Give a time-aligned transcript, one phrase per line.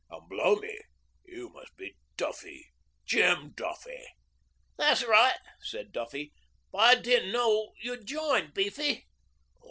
[0.09, 0.79] 'And blow me!
[1.25, 2.71] you must be Duffy
[3.05, 4.07] Jem Duffy.'
[4.75, 6.33] 'That's right,' said Duffy.
[6.71, 9.05] 'But I didn't know you'd joined, Beefy.'